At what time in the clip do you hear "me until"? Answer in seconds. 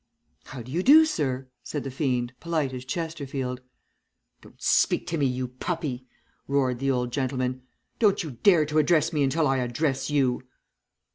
9.13-9.45